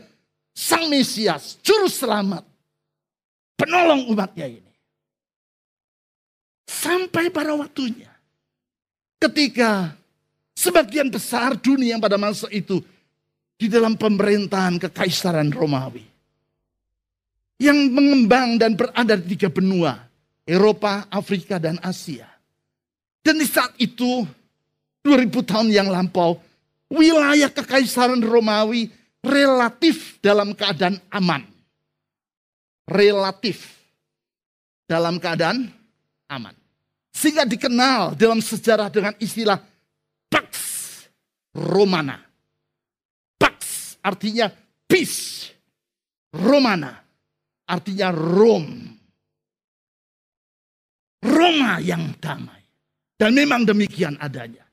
Sang 0.54 0.86
Mesias, 0.86 1.58
Juru 1.64 1.88
Selamat. 1.88 2.44
Penolong 3.56 4.08
umatnya 4.12 4.46
ini. 4.50 4.72
Sampai 6.68 7.32
pada 7.32 7.56
waktunya. 7.56 8.12
Ketika 9.20 9.96
sebagian 10.52 11.08
besar 11.08 11.56
dunia 11.56 11.96
yang 11.96 12.02
pada 12.02 12.20
masa 12.20 12.44
itu 12.52 12.84
di 13.56 13.72
dalam 13.72 13.96
pemerintahan 13.96 14.76
kekaisaran 14.76 15.48
Romawi 15.48 16.04
yang 17.62 17.88
mengembang 17.94 18.58
dan 18.58 18.74
berada 18.74 19.14
di 19.14 19.38
tiga 19.38 19.48
benua, 19.48 19.96
Eropa, 20.44 21.06
Afrika, 21.08 21.56
dan 21.62 21.78
Asia. 21.80 22.33
Dan 23.24 23.40
di 23.40 23.48
saat 23.48 23.72
itu, 23.80 24.28
2000 25.00 25.48
tahun 25.48 25.72
yang 25.72 25.88
lampau, 25.88 26.36
wilayah 26.92 27.48
kekaisaran 27.48 28.20
Romawi 28.20 28.92
relatif 29.24 30.20
dalam 30.20 30.52
keadaan 30.52 31.00
aman. 31.08 31.40
Relatif 32.84 33.80
dalam 34.84 35.16
keadaan 35.16 35.72
aman. 36.28 36.52
Sehingga 37.16 37.48
dikenal 37.48 38.12
dalam 38.12 38.44
sejarah 38.44 38.92
dengan 38.92 39.16
istilah 39.16 39.56
Pax 40.28 40.52
Romana. 41.56 42.20
Pax 43.40 43.56
artinya 44.04 44.52
peace. 44.84 45.48
Romana 46.34 46.92
artinya 47.64 48.12
Rom. 48.12 48.68
Roma 51.24 51.80
yang 51.80 52.12
damai. 52.20 52.63
Dan 53.14 53.34
memang 53.34 53.62
demikian 53.62 54.18
adanya. 54.18 54.64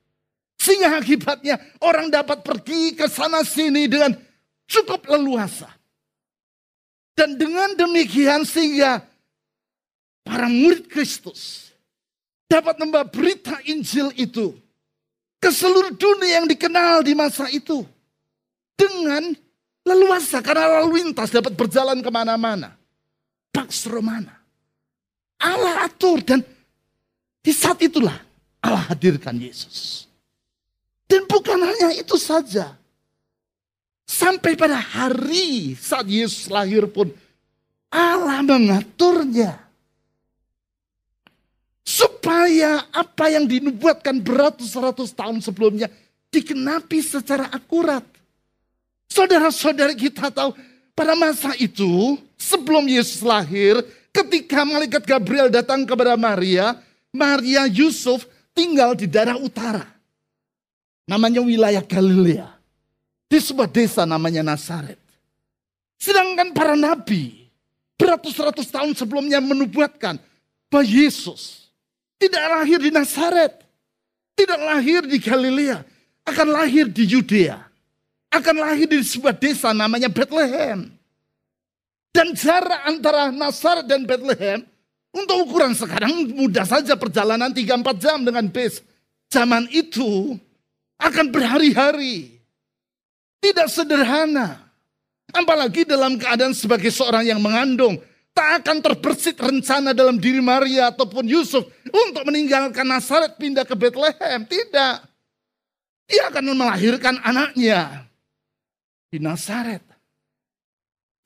Sehingga 0.58 0.97
akibatnya 0.97 1.58
orang 1.82 2.13
dapat 2.13 2.45
pergi 2.45 2.93
ke 2.93 3.10
sana 3.10 3.41
sini 3.41 3.89
dengan 3.89 4.13
cukup 4.69 5.10
leluasa. 5.10 5.69
Dan 7.17 7.38
dengan 7.38 7.73
demikian 7.73 8.45
sehingga 8.45 9.01
para 10.21 10.45
murid 10.49 10.86
Kristus 10.89 11.73
dapat 12.45 12.77
membawa 12.77 13.06
berita 13.10 13.58
Injil 13.65 14.13
itu 14.17 14.54
ke 15.41 15.49
seluruh 15.49 15.97
dunia 15.97 16.41
yang 16.41 16.47
dikenal 16.49 17.01
di 17.01 17.13
masa 17.17 17.49
itu. 17.49 17.82
Dengan 18.77 19.34
leluasa 19.82 20.41
karena 20.41 20.82
lalu 20.82 21.01
lintas 21.01 21.34
dapat 21.34 21.54
berjalan 21.58 22.01
ke 22.01 22.10
mana-mana. 22.13 22.77
Pax 23.49 23.89
Romana. 23.89 24.38
Allah 25.41 25.89
atur 25.89 26.21
dan 26.21 26.45
di 27.41 27.49
saat 27.49 27.82
itulah 27.82 28.13
Allah 28.62 28.93
hadirkan 28.93 29.36
Yesus. 29.36 30.06
Dan 31.10 31.26
bukan 31.28 31.60
hanya 31.60 31.91
itu 31.97 32.15
saja. 32.15 32.78
Sampai 34.06 34.56
pada 34.56 34.78
hari 34.78 35.74
saat 35.76 36.08
Yesus 36.08 36.47
lahir 36.47 36.86
pun 36.88 37.10
Allah 37.91 38.39
mengaturnya. 38.45 39.60
Supaya 41.82 42.88
apa 42.93 43.34
yang 43.34 43.50
dinubuatkan 43.50 44.21
beratus-ratus 44.21 45.12
tahun 45.12 45.43
sebelumnya 45.43 45.91
dikenapi 46.32 47.04
secara 47.04 47.52
akurat. 47.52 48.06
Saudara-saudara 49.12 49.91
kita 49.91 50.32
tahu 50.32 50.56
pada 50.95 51.17
masa 51.19 51.52
itu 51.60 52.15
sebelum 52.39 52.88
Yesus 52.88 53.19
lahir, 53.19 53.84
ketika 54.15 54.63
malaikat 54.63 55.04
Gabriel 55.04 55.52
datang 55.52 55.84
kepada 55.84 56.15
Maria, 56.15 56.80
Maria 57.12 57.67
Yusuf 57.67 58.24
tinggal 58.55 58.95
di 58.95 59.07
daerah 59.07 59.35
utara. 59.39 59.87
Namanya 61.07 61.43
wilayah 61.43 61.83
Galilea. 61.83 62.47
Di 63.27 63.39
sebuah 63.39 63.67
desa 63.67 64.03
namanya 64.03 64.43
Nazaret. 64.43 64.99
Sedangkan 65.95 66.51
para 66.51 66.75
nabi 66.75 67.47
beratus-ratus 67.95 68.73
tahun 68.73 68.97
sebelumnya 68.97 69.37
menubuatkan 69.37 70.17
bahwa 70.67 70.83
Yesus 70.87 71.61
tidak 72.21 72.43
lahir 72.53 72.77
di 72.77 72.93
Nazaret. 72.93 73.53
Tidak 74.37 74.59
lahir 74.61 75.01
di 75.09 75.17
Galilea. 75.17 75.81
Akan 76.21 76.47
lahir 76.53 76.85
di 76.85 77.09
Yudea. 77.09 77.57
Akan 78.29 78.55
lahir 78.61 78.85
di 78.85 79.01
sebuah 79.01 79.33
desa 79.33 79.73
namanya 79.73 80.07
Bethlehem. 80.07 80.93
Dan 82.13 82.37
jarak 82.37 82.85
antara 82.85 83.33
Nazaret 83.33 83.89
dan 83.89 84.05
Bethlehem 84.05 84.61
untuk 85.12 85.43
ukuran 85.43 85.76
sekarang 85.76 86.32
mudah 86.32 86.63
saja 86.63 86.95
perjalanan 86.95 87.52
3-4 87.52 87.84
jam 88.00 88.17
dengan 88.24 88.47
bis. 88.47 88.80
Zaman 89.28 89.67
itu 89.71 90.39
akan 90.95 91.32
berhari-hari. 91.32 92.39
Tidak 93.43 93.67
sederhana. 93.67 94.71
Apalagi 95.32 95.84
dalam 95.84 96.15
keadaan 96.15 96.56
sebagai 96.56 96.91
seorang 96.91 97.28
yang 97.28 97.43
mengandung. 97.43 98.00
Tak 98.32 98.63
akan 98.63 98.80
terbersit 98.80 99.36
rencana 99.36 99.91
dalam 99.91 100.15
diri 100.15 100.39
Maria 100.39 100.88
ataupun 100.88 101.28
Yusuf 101.28 101.67
untuk 101.91 102.24
meninggalkan 102.24 102.88
Nazaret 102.88 103.36
pindah 103.36 103.67
ke 103.67 103.76
Bethlehem. 103.76 104.47
Tidak. 104.47 104.95
Dia 106.08 106.32
akan 106.32 106.56
melahirkan 106.56 107.19
anaknya 107.19 108.08
di 109.12 109.19
Nazaret. 109.19 109.84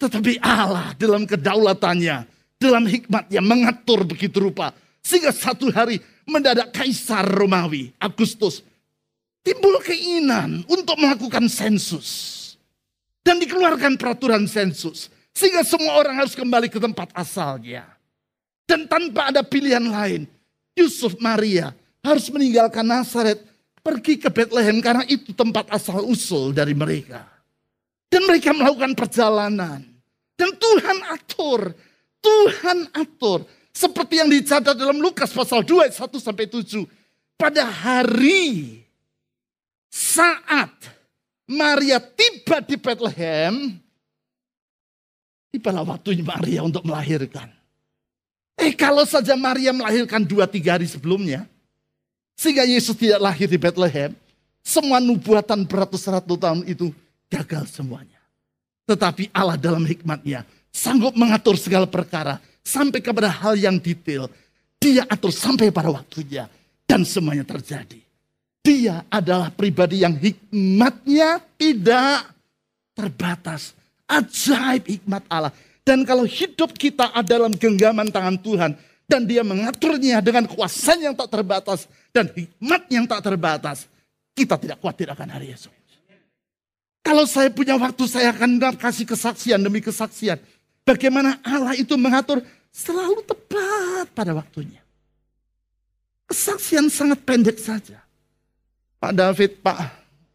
Tetapi 0.01 0.41
Allah 0.41 0.97
dalam 0.97 1.29
kedaulatannya, 1.29 2.34
dalam 2.65 2.89
hikmatnya 2.89 3.41
mengatur 3.41 4.01
begitu 4.03 4.41
rupa. 4.41 4.73
Sehingga 5.05 5.29
satu 5.29 5.69
hari 5.69 6.01
mendadak 6.25 6.73
Kaisar 6.73 7.23
Romawi, 7.29 7.93
Agustus, 8.01 8.65
timbul 9.45 9.77
keinginan 9.85 10.65
untuk 10.65 10.97
melakukan 10.97 11.45
sensus. 11.45 12.41
Dan 13.21 13.37
dikeluarkan 13.41 13.97
peraturan 13.97 14.49
sensus. 14.49 15.13
Sehingga 15.33 15.61
semua 15.61 15.97
orang 16.01 16.17
harus 16.21 16.33
kembali 16.33 16.69
ke 16.69 16.81
tempat 16.81 17.13
asalnya. 17.13 17.85
Dan 18.65 18.89
tanpa 18.89 19.29
ada 19.29 19.45
pilihan 19.45 19.81
lain, 19.81 20.25
Yusuf 20.73 21.13
Maria 21.21 21.73
harus 22.01 22.29
meninggalkan 22.33 22.85
Nazaret, 22.85 23.41
pergi 23.85 24.17
ke 24.17 24.29
Bethlehem 24.33 24.81
karena 24.81 25.05
itu 25.05 25.29
tempat 25.33 25.69
asal 25.69 26.01
usul 26.05 26.49
dari 26.49 26.73
mereka. 26.73 27.21
Dan 28.09 28.25
mereka 28.25 28.53
melakukan 28.53 28.97
perjalanan. 28.97 29.85
Dan 30.33 30.49
Tuhan 30.57 30.97
atur. 31.13 31.73
Tuhan 32.25 32.89
atur. 32.97 33.45
Seperti 33.75 34.23
yang 34.23 34.31
dicatat 34.31 34.73
dalam 34.73 34.97
Lukas 34.97 35.29
pasal 35.29 35.61
2 35.61 35.85
ayat 35.85 35.93
1 35.93 36.17
sampai 36.17 36.49
7. 36.49 36.87
Pada 37.35 37.67
hari 37.67 38.81
saat 39.91 40.71
Maria 41.45 41.99
tiba 42.01 42.63
di 42.63 42.79
Bethlehem, 42.79 43.77
tibalah 45.53 45.85
waktunya 45.85 46.25
Maria 46.25 46.65
untuk 46.65 46.81
melahirkan. 46.87 47.51
Eh 48.55 48.73
kalau 48.73 49.03
saja 49.03 49.35
Maria 49.35 49.75
melahirkan 49.75 50.23
dua 50.23 50.47
tiga 50.47 50.79
hari 50.79 50.87
sebelumnya, 50.87 51.43
sehingga 52.39 52.63
Yesus 52.63 52.95
tidak 52.95 53.19
lahir 53.19 53.51
di 53.51 53.59
Bethlehem, 53.59 54.15
semua 54.63 55.03
nubuatan 55.03 55.67
beratus-ratus 55.67 56.39
tahun 56.39 56.63
itu 56.65 56.89
gagal 57.27 57.69
semuanya. 57.69 58.17
Tetapi 58.87 59.29
Allah 59.35 59.59
dalam 59.59 59.83
hikmatnya 59.83 60.47
sanggup 60.75 61.15
mengatur 61.15 61.55
segala 61.55 61.87
perkara 61.87 62.43
sampai 62.59 62.99
kepada 62.99 63.31
hal 63.31 63.55
yang 63.55 63.79
detail. 63.79 64.27
Dia 64.75 65.07
atur 65.07 65.31
sampai 65.31 65.71
pada 65.71 65.87
waktunya 65.87 66.51
dan 66.83 67.07
semuanya 67.07 67.47
terjadi. 67.47 68.03
Dia 68.59 69.07
adalah 69.07 69.55
pribadi 69.55 70.03
yang 70.03 70.19
hikmatnya 70.19 71.39
tidak 71.55 72.27
terbatas. 72.91 73.71
Ajaib 74.05 74.85
hikmat 74.85 75.23
Allah. 75.31 75.55
Dan 75.85 76.01
kalau 76.01 76.25
hidup 76.25 76.73
kita 76.73 77.13
ada 77.13 77.25
dalam 77.25 77.53
genggaman 77.53 78.09
tangan 78.09 78.37
Tuhan 78.41 78.71
dan 79.05 79.21
dia 79.25 79.45
mengaturnya 79.45 80.17
dengan 80.21 80.49
kuasa 80.49 80.97
yang 80.97 81.13
tak 81.13 81.29
terbatas 81.29 81.85
dan 82.09 82.25
hikmat 82.33 82.89
yang 82.89 83.05
tak 83.05 83.21
terbatas, 83.21 83.85
kita 84.33 84.57
tidak 84.57 84.81
khawatir 84.81 85.13
akan 85.13 85.29
hari 85.29 85.53
esok. 85.53 85.73
Kalau 87.05 87.29
saya 87.29 87.53
punya 87.53 87.77
waktu, 87.77 88.01
saya 88.09 88.33
akan 88.33 88.57
kasih 88.81 89.05
kesaksian 89.05 89.61
demi 89.61 89.77
kesaksian. 89.77 90.41
Bagaimana 90.85 91.41
Allah 91.41 91.73
itu 91.73 91.97
mengatur 91.97 92.45
selalu 92.69 93.25
tepat 93.25 94.05
pada 94.13 94.37
waktunya. 94.37 94.85
Kesaksian 96.29 96.93
sangat 96.93 97.25
pendek 97.25 97.57
saja. 97.57 98.05
Pak 99.01 99.13
David, 99.17 99.57
Pak 99.65 99.77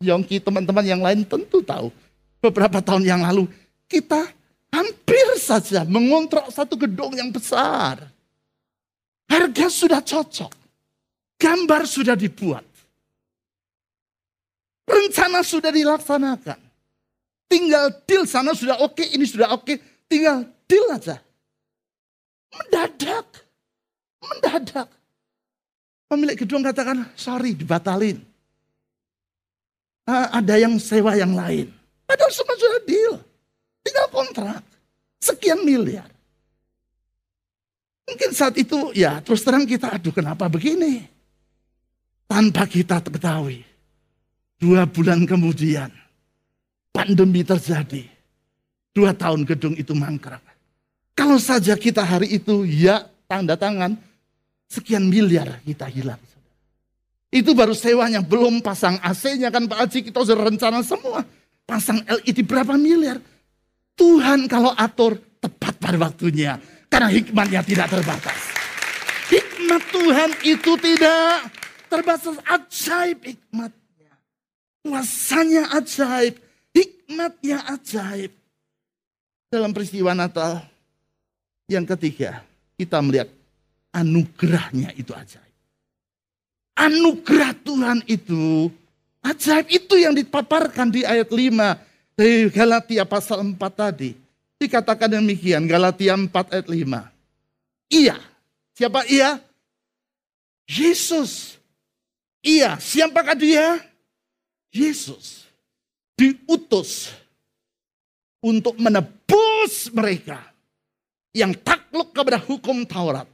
Yongki, 0.02 0.42
teman-teman 0.42 0.82
yang 0.82 0.98
lain 0.98 1.22
tentu 1.22 1.62
tahu. 1.62 1.94
Beberapa 2.42 2.82
tahun 2.82 3.06
yang 3.06 3.22
lalu 3.22 3.46
kita 3.86 4.26
hampir 4.74 5.26
saja 5.38 5.86
mengontrak 5.86 6.50
satu 6.50 6.74
gedung 6.74 7.14
yang 7.14 7.30
besar. 7.30 8.10
Harga 9.30 9.66
sudah 9.70 10.02
cocok. 10.02 10.50
Gambar 11.38 11.86
sudah 11.86 12.18
dibuat. 12.18 12.66
Rencana 14.90 15.46
sudah 15.46 15.70
dilaksanakan. 15.70 16.58
Tinggal 17.50 17.94
deal 18.06 18.26
sana 18.26 18.54
sudah 18.54 18.78
oke, 18.82 19.02
ini 19.02 19.26
sudah 19.26 19.54
oke. 19.54 19.89
Tinggal 20.10 20.42
deal 20.66 20.86
aja. 20.90 21.22
Mendadak. 22.50 23.26
Mendadak. 24.18 24.88
Pemilik 26.10 26.34
gedung 26.34 26.66
katakan, 26.66 27.06
sorry 27.14 27.54
dibatalin. 27.54 28.18
Uh, 30.10 30.26
ada 30.34 30.58
yang 30.58 30.74
sewa 30.82 31.14
yang 31.14 31.30
lain. 31.30 31.70
Padahal 32.02 32.34
semua 32.34 32.58
sudah 32.58 32.82
deal. 32.82 33.14
Tinggal 33.86 34.10
kontrak. 34.10 34.66
Sekian 35.22 35.62
miliar. 35.62 36.10
Mungkin 38.10 38.34
saat 38.34 38.58
itu 38.58 38.90
ya 38.90 39.22
terus 39.22 39.46
terang 39.46 39.62
kita 39.62 39.94
aduh 39.94 40.10
kenapa 40.10 40.50
begini. 40.50 41.06
Tanpa 42.26 42.66
kita 42.66 42.98
ketahui. 43.06 43.62
Dua 44.58 44.82
bulan 44.90 45.22
kemudian 45.22 45.94
pandemi 46.90 47.46
terjadi. 47.46 48.19
Dua 48.90 49.14
tahun 49.14 49.46
gedung 49.46 49.78
itu 49.78 49.94
mangkrak. 49.94 50.42
Kalau 51.14 51.38
saja 51.38 51.78
kita 51.78 52.02
hari 52.02 52.32
itu 52.34 52.66
ya 52.66 53.06
tanda 53.30 53.54
tangan 53.54 53.94
sekian 54.66 55.06
miliar 55.06 55.62
kita 55.62 55.86
hilang. 55.86 56.18
Itu 57.30 57.54
baru 57.54 57.78
sewanya, 57.78 58.18
belum 58.26 58.58
pasang 58.58 58.98
AC-nya 58.98 59.54
kan 59.54 59.70
Pak 59.70 59.78
Haji 59.86 59.98
kita 60.10 60.18
sudah 60.26 60.50
rencana 60.50 60.82
semua. 60.82 61.22
Pasang 61.62 62.02
LED 62.02 62.42
berapa 62.42 62.74
miliar. 62.74 63.22
Tuhan 63.94 64.50
kalau 64.50 64.74
atur 64.74 65.14
tepat 65.38 65.78
pada 65.78 66.10
waktunya. 66.10 66.58
Karena 66.90 67.06
hikmatnya 67.06 67.62
tidak 67.62 67.86
terbatas. 67.86 68.40
Hikmat 69.30 69.82
Tuhan 69.94 70.30
itu 70.42 70.72
tidak 70.82 71.54
terbatas. 71.86 72.34
Ajaib 72.42 73.22
hikmatnya. 73.22 74.12
Kuasanya 74.82 75.70
ajaib. 75.78 76.34
Hikmatnya 76.74 77.62
ajaib. 77.78 78.39
Dalam 79.50 79.74
peristiwa 79.74 80.14
Natal 80.14 80.62
yang 81.66 81.82
ketiga, 81.82 82.46
kita 82.78 83.02
melihat 83.02 83.26
anugerahnya 83.90 84.94
itu 84.94 85.10
ajaib. 85.10 85.54
Anugerah 86.78 87.58
Tuhan 87.58 87.98
itu 88.06 88.70
ajaib 89.26 89.66
itu 89.66 89.98
yang 89.98 90.14
dipaparkan 90.14 90.94
di 90.94 91.02
ayat 91.02 91.34
5 91.34 91.34
di 92.14 92.46
Galatia 92.54 93.02
pasal 93.02 93.42
4 93.42 93.58
tadi. 93.74 94.14
Dikatakan 94.54 95.18
demikian, 95.18 95.66
Galatia 95.66 96.14
4 96.14 96.30
ayat 96.30 96.68
5. 96.70 97.10
Iya. 97.90 98.16
Siapa 98.78 99.02
iya? 99.10 99.42
Yesus. 100.70 101.58
Iya. 102.38 102.78
Siapakah 102.78 103.34
dia? 103.34 103.82
Yesus. 104.70 105.42
Diutus 106.14 107.10
untuk 108.44 108.76
menebus 108.78 109.39
mereka 109.94 110.38
yang 111.34 111.54
takluk 111.56 112.10
kepada 112.14 112.38
hukum 112.38 112.82
Taurat. 112.86 113.26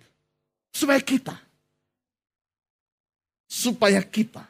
Supaya 0.72 1.00
kita. 1.00 1.36
Supaya 3.48 4.00
kita. 4.04 4.44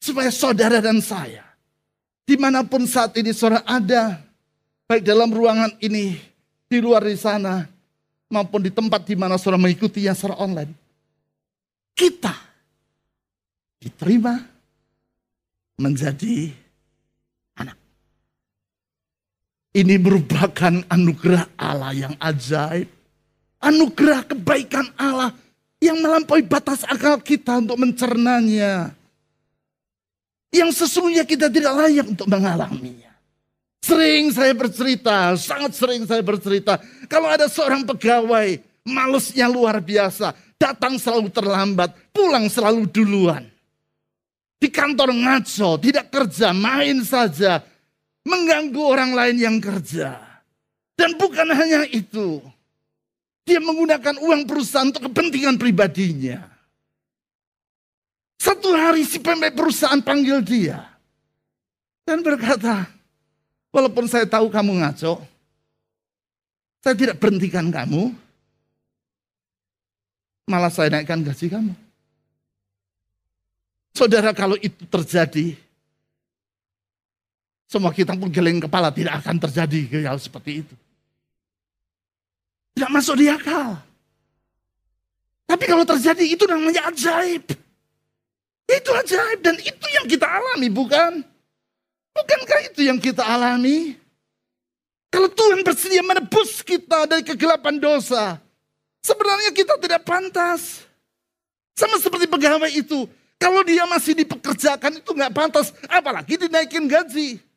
Supaya 0.00 0.32
saudara 0.32 0.80
dan 0.80 1.04
saya 1.04 1.44
Di 2.24 2.38
mana 2.38 2.62
pun 2.62 2.86
saat 2.86 3.18
ini 3.18 3.34
saudara 3.34 3.66
ada, 3.66 4.22
baik 4.86 5.02
dalam 5.02 5.34
ruangan 5.34 5.74
ini, 5.82 6.14
di 6.70 6.78
luar 6.78 7.02
di 7.02 7.18
sana, 7.18 7.66
maupun 8.30 8.62
di 8.62 8.70
tempat 8.70 9.02
di 9.02 9.18
mana 9.18 9.34
saudara 9.34 9.58
mengikuti 9.58 10.06
yang 10.06 10.14
secara 10.14 10.38
online. 10.38 10.70
Kita 11.90 12.30
diterima 13.82 14.38
menjadi 15.82 16.54
anak. 17.58 17.74
Ini 19.70 20.02
merupakan 20.02 20.82
anugerah 20.90 21.46
Allah 21.54 21.94
yang 21.94 22.14
ajaib. 22.18 22.90
Anugerah 23.60 24.26
kebaikan 24.26 24.90
Allah 24.98 25.30
yang 25.78 26.00
melampaui 26.00 26.42
batas 26.42 26.82
akal 26.88 27.20
kita 27.22 27.60
untuk 27.60 27.76
mencernanya 27.78 28.96
yang 30.50 30.74
sesungguhnya 30.74 31.22
kita 31.22 31.46
tidak 31.46 31.72
layak 31.78 32.06
untuk 32.10 32.26
mengalaminya. 32.26 33.10
Sering 33.80 34.34
saya 34.34 34.52
bercerita, 34.52 35.32
sangat 35.38 35.72
sering 35.72 36.04
saya 36.04 36.20
bercerita. 36.20 36.76
Kalau 37.08 37.30
ada 37.30 37.48
seorang 37.48 37.86
pegawai, 37.86 38.60
malesnya 38.84 39.48
luar 39.48 39.80
biasa. 39.80 40.36
Datang 40.60 41.00
selalu 41.00 41.32
terlambat, 41.32 41.96
pulang 42.12 42.44
selalu 42.52 42.84
duluan. 42.90 43.48
Di 44.60 44.68
kantor 44.68 45.16
ngaco, 45.16 45.80
tidak 45.80 46.12
kerja, 46.12 46.52
main 46.52 47.00
saja. 47.00 47.64
Mengganggu 48.24 48.82
orang 48.84 49.16
lain 49.16 49.36
yang 49.40 49.56
kerja. 49.58 50.20
Dan 50.96 51.16
bukan 51.16 51.48
hanya 51.48 51.88
itu. 51.88 52.44
Dia 53.48 53.58
menggunakan 53.58 54.20
uang 54.20 54.44
perusahaan 54.44 54.92
untuk 54.92 55.08
kepentingan 55.08 55.56
pribadinya. 55.56 56.44
Satu 58.40 58.72
hari 58.72 59.04
si 59.04 59.20
pemilik 59.20 59.52
perusahaan 59.56 60.00
panggil 60.00 60.44
dia. 60.44 60.84
Dan 62.04 62.20
berkata, 62.20 62.88
walaupun 63.72 64.08
saya 64.08 64.24
tahu 64.28 64.48
kamu 64.52 64.80
ngaco, 64.80 65.20
saya 66.80 66.94
tidak 66.96 67.20
berhentikan 67.20 67.68
kamu, 67.68 68.12
malah 70.48 70.72
saya 70.72 70.88
naikkan 70.90 71.20
gaji 71.20 71.46
kamu. 71.52 71.72
Saudara 73.92 74.32
kalau 74.32 74.56
itu 74.56 74.88
terjadi, 74.88 75.54
semua 77.70 77.94
kita 77.94 78.18
pun 78.18 78.26
geleng 78.26 78.58
kepala 78.58 78.90
tidak 78.90 79.22
akan 79.22 79.38
terjadi 79.46 80.02
hal 80.10 80.18
seperti 80.18 80.66
itu. 80.66 80.74
Tidak 82.74 82.90
masuk 82.90 83.14
di 83.14 83.30
akal. 83.30 83.78
Tapi 85.46 85.64
kalau 85.70 85.86
terjadi 85.86 86.34
itu 86.34 86.50
namanya 86.50 86.90
ajaib. 86.90 87.46
Itu 88.66 88.90
ajaib 88.90 89.38
dan 89.38 89.54
itu 89.62 89.86
yang 89.94 90.02
kita 90.10 90.26
alami 90.26 90.66
bukan? 90.66 91.22
Bukankah 92.10 92.60
itu 92.74 92.90
yang 92.90 92.98
kita 92.98 93.22
alami? 93.22 93.94
Kalau 95.14 95.30
Tuhan 95.30 95.62
bersedia 95.62 96.02
menebus 96.02 96.66
kita 96.66 97.06
dari 97.06 97.22
kegelapan 97.22 97.78
dosa, 97.78 98.42
sebenarnya 98.98 99.54
kita 99.54 99.78
tidak 99.78 100.02
pantas. 100.02 100.82
Sama 101.78 102.02
seperti 102.02 102.26
pegawai 102.26 102.70
itu, 102.74 103.06
kalau 103.38 103.62
dia 103.62 103.86
masih 103.86 104.18
dipekerjakan 104.18 104.98
itu 104.98 105.10
nggak 105.14 105.34
pantas, 105.34 105.70
apalagi 105.86 106.34
dinaikin 106.34 106.90
gaji. 106.90 107.49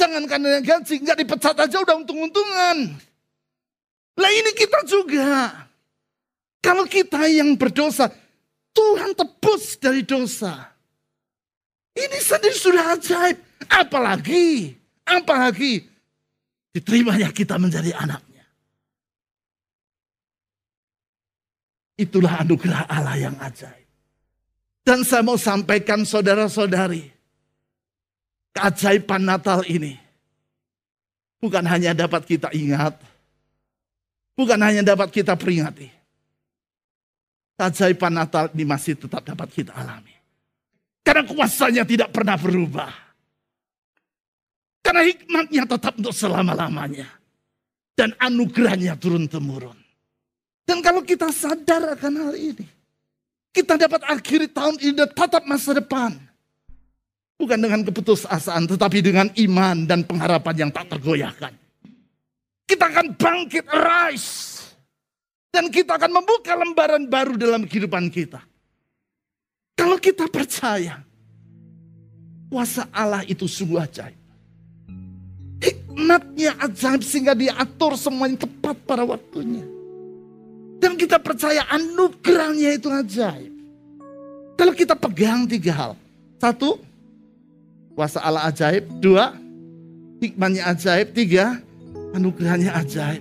Jangan 0.00 0.24
karena 0.24 0.64
gaji, 0.64 0.94
nggak 1.04 1.18
dipecat 1.20 1.56
aja 1.60 1.76
udah 1.84 2.00
untung-untungan. 2.00 2.96
Lah 4.16 4.32
ini 4.32 4.50
kita 4.56 4.80
juga. 4.88 5.52
Kalau 6.64 6.88
kita 6.88 7.28
yang 7.28 7.52
berdosa, 7.56 8.08
Tuhan 8.72 9.12
tebus 9.12 9.76
dari 9.76 10.00
dosa. 10.00 10.72
Ini 11.92 12.16
sendiri 12.16 12.56
sudah 12.56 12.96
ajaib. 12.96 13.36
Apalagi, 13.68 14.72
apalagi 15.04 15.84
diterimanya 16.72 17.28
kita 17.28 17.60
menjadi 17.60 17.92
anaknya. 17.92 18.44
Itulah 22.00 22.40
anugerah 22.40 22.88
Allah 22.88 23.16
yang 23.20 23.36
ajaib. 23.36 23.84
Dan 24.80 25.04
saya 25.04 25.20
mau 25.20 25.36
sampaikan 25.36 26.08
saudara-saudari, 26.08 27.12
keajaiban 28.54 29.22
Natal 29.22 29.62
ini 29.66 29.98
bukan 31.40 31.64
hanya 31.64 31.96
dapat 31.96 32.22
kita 32.28 32.52
ingat, 32.52 33.00
bukan 34.36 34.60
hanya 34.60 34.84
dapat 34.84 35.08
kita 35.10 35.34
peringati. 35.34 35.88
Keajaiban 37.56 38.16
Natal 38.16 38.48
ini 38.56 38.64
masih 38.64 38.96
tetap 38.96 39.24
dapat 39.24 39.48
kita 39.52 39.72
alami. 39.76 40.16
Karena 41.04 41.24
kuasanya 41.28 41.84
tidak 41.84 42.12
pernah 42.12 42.36
berubah. 42.36 42.92
Karena 44.80 45.04
hikmatnya 45.04 45.64
tetap 45.68 45.96
untuk 46.00 46.16
selama-lamanya. 46.16 47.08
Dan 47.92 48.16
anugerahnya 48.16 48.96
turun-temurun. 48.96 49.76
Dan 50.64 50.80
kalau 50.80 51.04
kita 51.04 51.28
sadar 51.28 52.00
akan 52.00 52.14
hal 52.16 52.34
ini. 52.38 52.64
Kita 53.50 53.76
dapat 53.76 54.06
akhiri 54.08 54.48
tahun 54.48 54.80
ini 54.80 55.04
tetap 55.10 55.44
masa 55.44 55.76
depan. 55.76 56.16
Bukan 57.40 57.56
dengan 57.56 57.80
keputusasaan, 57.88 58.68
tetapi 58.68 59.00
dengan 59.00 59.32
iman 59.32 59.88
dan 59.88 60.04
pengharapan 60.04 60.68
yang 60.68 60.70
tak 60.70 60.92
tergoyahkan. 60.92 61.56
Kita 62.68 62.84
akan 62.92 63.16
bangkit, 63.16 63.64
rise 63.64 64.50
dan 65.50 65.66
kita 65.68 65.98
akan 65.98 66.22
membuka 66.22 66.54
lembaran 66.54 67.04
baru 67.10 67.34
dalam 67.34 67.66
kehidupan 67.66 68.06
kita. 68.08 68.38
Kalau 69.74 69.98
kita 69.98 70.30
percaya, 70.30 71.02
kuasa 72.46 72.86
Allah 72.94 73.26
itu 73.26 73.50
sungguh 73.50 73.82
ajaib. 73.82 74.18
Hikmatnya 75.60 76.56
ajaib 76.62 77.02
sehingga 77.02 77.34
diatur 77.34 77.98
semuanya 77.98 78.46
tepat 78.46 78.78
pada 78.86 79.02
waktunya. 79.02 79.66
Dan 80.80 80.96
kita 80.96 81.20
percaya 81.20 81.66
anugerahnya 81.68 82.78
itu 82.78 82.88
ajaib. 82.88 83.52
Kalau 84.56 84.72
kita 84.72 84.94
pegang 84.96 85.44
tiga 85.48 85.72
hal. 85.72 85.92
Satu, 86.40 86.80
kuasa 88.00 88.24
Allah 88.24 88.48
ajaib. 88.48 88.88
Dua, 88.96 89.36
hikmatnya 90.24 90.72
ajaib. 90.72 91.12
Tiga, 91.12 91.60
anugerahnya 92.16 92.72
ajaib. 92.80 93.20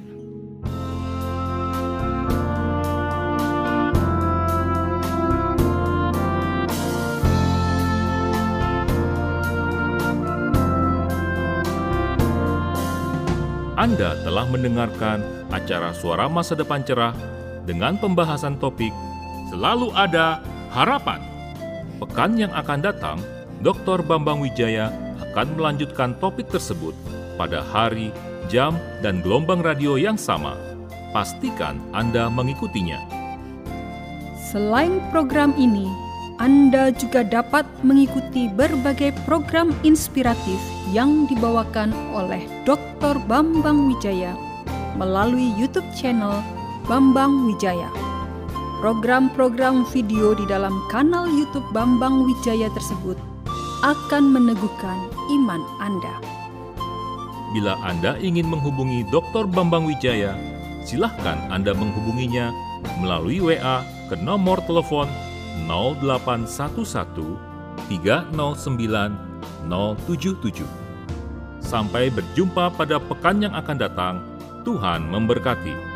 Anda 13.76 14.16
telah 14.24 14.48
mendengarkan 14.48 15.20
acara 15.52 15.92
Suara 15.92 16.32
Masa 16.32 16.56
Depan 16.56 16.88
Cerah 16.88 17.12
dengan 17.68 18.00
pembahasan 18.00 18.56
topik 18.64 18.96
Selalu 19.52 19.92
Ada 19.92 20.40
Harapan. 20.72 21.20
Pekan 22.00 22.40
yang 22.40 22.52
akan 22.56 22.80
datang, 22.80 23.20
Dr. 23.60 24.00
Bambang 24.08 24.40
Wijaya 24.40 24.88
akan 25.20 25.60
melanjutkan 25.60 26.16
topik 26.24 26.48
tersebut 26.48 26.96
pada 27.36 27.60
hari, 27.60 28.08
jam, 28.48 28.80
dan 29.04 29.20
gelombang 29.20 29.60
radio 29.60 30.00
yang 30.00 30.16
sama. 30.16 30.56
Pastikan 31.12 31.76
Anda 31.92 32.32
mengikutinya. 32.32 33.04
Selain 34.48 35.04
program 35.12 35.52
ini, 35.60 35.92
Anda 36.40 36.96
juga 36.96 37.28
dapat 37.28 37.68
mengikuti 37.84 38.48
berbagai 38.48 39.12
program 39.28 39.76
inspiratif 39.84 40.58
yang 40.96 41.28
dibawakan 41.28 41.92
oleh 42.16 42.48
Dr. 42.64 43.20
Bambang 43.28 43.92
Wijaya 43.92 44.40
melalui 44.96 45.52
YouTube 45.60 45.88
channel 46.00 46.40
Bambang 46.88 47.44
Wijaya. 47.44 47.92
Program-program 48.80 49.84
video 49.92 50.32
di 50.32 50.48
dalam 50.48 50.72
kanal 50.88 51.28
YouTube 51.28 51.68
Bambang 51.76 52.24
Wijaya 52.24 52.72
tersebut 52.72 53.20
akan 53.80 54.36
meneguhkan 54.36 55.08
iman 55.32 55.64
Anda. 55.80 56.20
Bila 57.56 57.80
Anda 57.80 58.20
ingin 58.20 58.52
menghubungi 58.52 59.08
Dr. 59.08 59.48
Bambang 59.48 59.88
Wijaya, 59.88 60.36
silahkan 60.84 61.40
Anda 61.48 61.72
menghubunginya 61.72 62.52
melalui 63.00 63.40
WA 63.40 63.80
ke 64.12 64.20
nomor 64.20 64.60
telepon 64.68 65.08
0811 65.64 67.40
309 67.88 69.16
077. 69.72 70.68
Sampai 71.64 72.12
berjumpa 72.12 72.76
pada 72.76 73.00
pekan 73.00 73.40
yang 73.40 73.56
akan 73.56 73.78
datang. 73.80 74.16
Tuhan 74.68 75.08
memberkati. 75.08 75.89